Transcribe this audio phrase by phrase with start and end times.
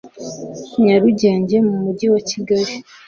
[0.83, 2.73] Nyarugenge mu mujyi wa Kigali